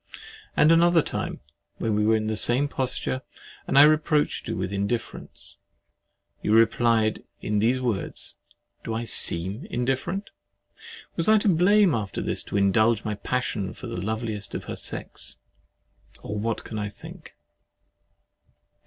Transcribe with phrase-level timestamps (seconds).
[0.57, 1.41] And another time,
[1.77, 3.21] when you were in the same posture,
[3.67, 5.59] and I reproached you with indifference,
[6.41, 8.35] you replied in these words,
[8.83, 10.31] "Do I SEEM INDIFFERENT?"
[11.17, 14.75] Was I to blame after this to indulge my passion for the loveliest of her
[14.75, 15.37] sex?
[16.23, 17.35] Or what can I think?